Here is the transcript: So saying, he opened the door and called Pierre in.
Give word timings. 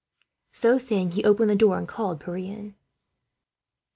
So 0.51 0.79
saying, 0.79 1.11
he 1.11 1.23
opened 1.23 1.51
the 1.51 1.55
door 1.55 1.77
and 1.77 1.87
called 1.87 2.21
Pierre 2.21 2.35
in. 2.37 2.73